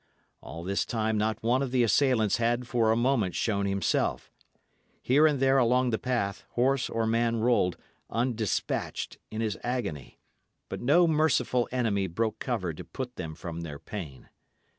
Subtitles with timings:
[0.41, 4.31] All this time not one of the assailants had for a moment shown himself.
[5.03, 7.77] Here and there along the path, horse or man rolled,
[8.09, 10.19] undespatched, in his agony;
[10.69, 14.29] but no merciful enemy broke cover to put them from their pain.